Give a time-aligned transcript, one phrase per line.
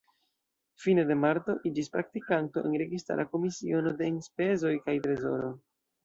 [0.83, 5.51] Fine de marto iĝis praktikanto en Registara Komisiono de Enspezoj kaj Trezoro.